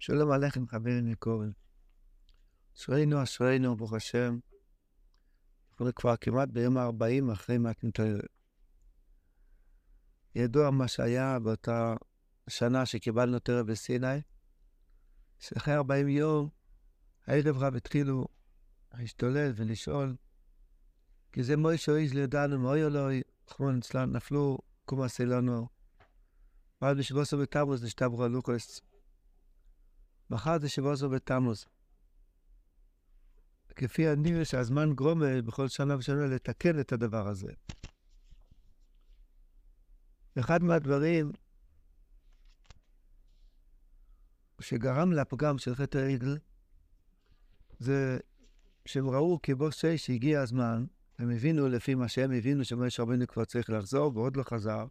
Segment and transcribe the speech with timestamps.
[0.00, 1.52] שלום עליכם חברים יקורים.
[2.76, 4.38] אשרינו, אשרינו, ברוך השם.
[5.70, 8.20] אנחנו כבר כמעט ביום ה-40 אחרי מתנתר.
[10.34, 11.94] ידוע מה שהיה באותה
[12.48, 14.20] שנה שקיבלנו תרא בסיני,
[15.38, 16.48] שאחרי 40 יום,
[17.26, 18.26] הערב רב התחילו
[18.94, 20.16] להשתולל ולשאול,
[21.32, 25.68] כי זה מוישה איש לידענו, מאוי אלוהי, אחרון אצלנו, נפלו קומה סילונו.
[26.82, 28.80] ואז בשבוסו בתמוז נשתברו הלוקוס.
[30.30, 31.66] מחר זה שבוסו בתמוז.
[33.76, 37.52] כפי הנראה שהזמן גרומה בכל שנה ושנה לתקן את הדבר הזה.
[40.38, 41.32] אחד מהדברים
[44.60, 46.38] שגרם לפגם של חטא העגל,
[47.78, 48.18] זה
[48.86, 50.84] שהם ראו כבוסי שהגיע הזמן,
[51.18, 54.86] הם הבינו לפי מה שהם הבינו שמשה רבינו כבר צריך לחזור ועוד לא חזר,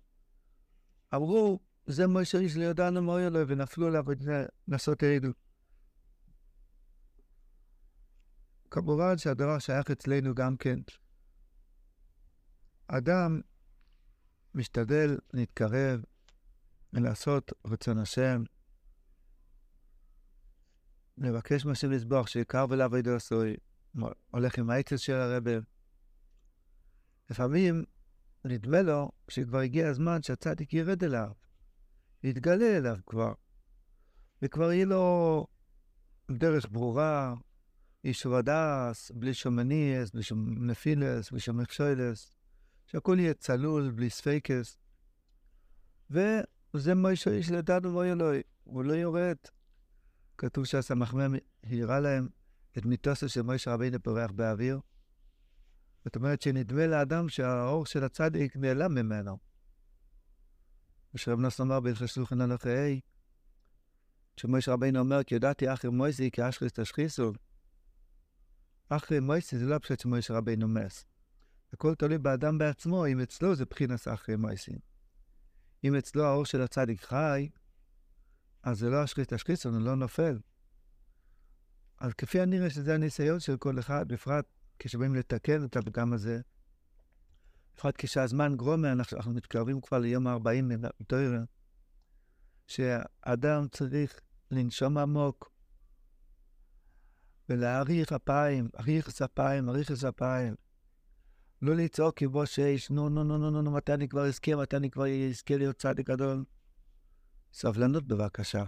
[1.16, 4.06] אמרו, זה משה איש לידענו מה יהיה לו, ונפלו עליו
[4.68, 5.32] לעשות העגל.
[8.72, 10.80] כמובן שהדבר שייך אצלנו גם כן.
[12.88, 13.42] אדם
[14.56, 16.02] משתדל להתקרב
[16.94, 18.44] ולעשות רצון השם,
[21.18, 23.56] לבקש מהשם לסבוח, שיקר ולעבוד עשוי,
[24.32, 25.56] הולך עם העצל של הרבי.
[27.30, 27.84] לפעמים
[28.46, 31.32] נדמה לו שכבר הגיע הזמן שהצדיק ירד אליו,
[32.24, 33.34] יתגלה אליו כבר,
[34.42, 35.48] וכבר יהיה לו
[36.32, 37.34] דרך ברורה,
[38.04, 42.32] איש ודס, בלי שום מניאס, בלי שום נפילס, בלי שום מכשוילס,
[42.86, 44.78] שהכל יהיה צלול, בלי ספייקס.
[46.10, 49.38] וזה מה שיש לדענו לא אלוהי, הוא לא יורד.
[50.38, 52.28] כתוב שהסמ"מ העירה להם
[52.78, 54.80] את מיתוסו של מוישה רבינו פורח באוויר.
[56.06, 59.47] זאת אומרת שנדמה לאדם שהאור של הצדיק נעלם ממנו.
[61.14, 63.00] ושרב נוס אמר בהלכי שלוחן הלכי
[64.38, 67.32] שמוישה רבינו אומר כי ידעתי אחרי מויסי כי אשכריס תשחיסו.
[68.90, 71.06] אחרי מויסי זה לא הפשוט שמוישה רבינו מס.
[71.74, 74.72] הכל תלוי באדם בעצמו, אם אצלו זה בחינס אחרי מויסי.
[75.84, 77.50] אם אצלו האור של הצדיק חי,
[78.64, 80.40] אז זה לא אשכריס תשחיסו, הוא לא נופל.
[82.00, 84.46] אז כפי הנראה שזה הניסיון של כל אחד, בפרט
[84.80, 86.42] כשבאים לתקן את הפגם הזה,
[87.78, 90.64] בפרט כשהזמן גרומר, אנחנו, מתקרבים כבר ליום ה-40
[91.00, 91.40] מתוירה,
[92.68, 94.20] שאדם צריך
[94.52, 95.52] לנשום עמוק
[97.50, 100.56] ולהאריך אפיים, אריך אפיים, אריך אפיים.
[101.62, 104.76] לא לצעוק כבו שיש, נו, נו, נו, נו, נו, נו, מתי אני כבר אזכה, מתי
[104.76, 106.44] אני כבר אזכה להיות צדיק גדול.
[107.54, 108.64] סבלנות בבקשה.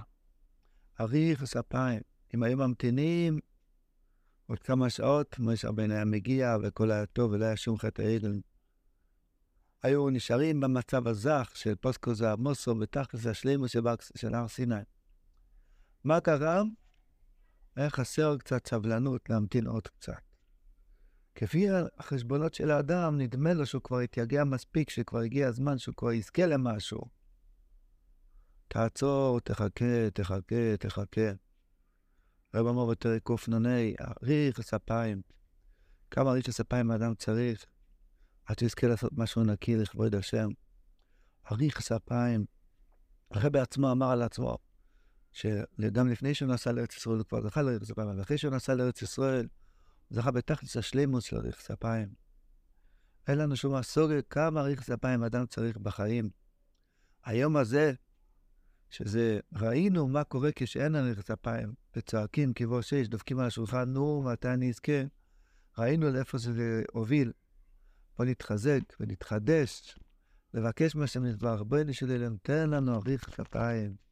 [1.01, 2.01] אריך אפיים.
[2.33, 3.39] אם היו ממתינים
[4.47, 8.39] עוד כמה שעות, משה רבנו היה מגיע והכל היה טוב ולא היה שום חטא העגל.
[9.83, 13.65] היו נשארים במצב הזך של פוסקו זה המוסו ותכלס השלימו
[14.15, 14.75] של הר סיני.
[16.03, 16.61] מה קרה?
[17.75, 20.21] היה חסר קצת סבלנות להמתין עוד קצת.
[21.35, 21.67] כפי
[21.97, 26.45] החשבונות של האדם, נדמה לו שהוא כבר התייגע מספיק, שכבר הגיע הזמן שהוא כבר יזכה
[26.45, 27.01] למשהו.
[28.67, 31.31] תעצור, תחכה, תחכה, תחכה.
[32.53, 35.21] רב אמר בפרק קנ"ה, אריך הספיים.
[36.11, 37.65] כמה אריך הספיים האדם צריך
[38.49, 40.49] עד שיזכה לעשות משהו נקי לכבוד השם.
[41.51, 42.45] אריך הספיים.
[43.31, 44.57] הרב בעצמו אמר על עצמו,
[45.31, 48.75] שגם לפני שהוא נסע לארץ ישראל הוא כבר זכה לאריך הספיים, אבל אחרי שהוא נסע
[48.75, 49.47] לארץ ישראל,
[50.07, 52.09] הוא זכה בתכלס השלימוס של אריך הספיים.
[53.27, 56.29] אין לנו שום מסורת כמה אריך הספיים אדם צריך בחיים.
[57.23, 57.93] היום הזה,
[58.89, 64.49] שזה, ראינו מה קורה כשאין נכס אפיים, וצועקים כבוא שש, דופקים על השולחן, נו, מתי
[64.49, 65.01] אני אזכה?
[65.77, 67.31] ראינו לאיפה זה הוביל.
[68.19, 69.99] בוא נתחזק ונתחדש,
[70.53, 74.08] לבקש מהשם נדבר, בואי נשאל אליהם, תן לנו אריך כפיים.